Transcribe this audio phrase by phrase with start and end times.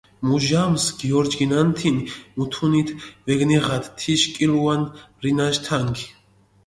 [0.27, 1.97] მუჟამს გიორჯგინანთინ,
[2.37, 2.89] მუთუნით
[3.27, 4.83] ვეგნიღათ თიშ კილუან
[5.23, 6.05] რინაშ თანგი.